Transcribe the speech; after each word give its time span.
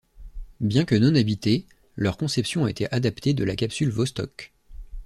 Bien 0.61 0.83
que 0.83 0.95
non 0.95 1.13
habités, 1.13 1.67
leur 1.95 2.17
conception 2.17 2.65
a 2.65 2.71
été 2.71 2.91
adaptée 2.91 3.35
de 3.35 3.43
la 3.43 3.55
capsule 3.55 3.91
Vostok. 3.91 4.51